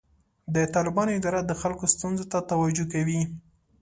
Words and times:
د 0.55 0.55
طالبانو 0.75 1.15
اداره 1.19 1.41
د 1.45 1.51
خلکو 1.61 1.85
ستونزو 1.93 2.23
ته 2.31 2.37
توجه 2.51 2.85
کوي. 2.93 3.21